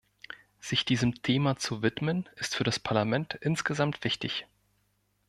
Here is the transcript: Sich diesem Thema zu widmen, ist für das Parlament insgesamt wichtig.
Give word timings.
Sich 0.59 0.83
diesem 0.83 1.21
Thema 1.21 1.57
zu 1.57 1.83
widmen, 1.83 2.27
ist 2.35 2.55
für 2.55 2.63
das 2.63 2.79
Parlament 2.79 3.35
insgesamt 3.35 4.03
wichtig. 4.03 4.47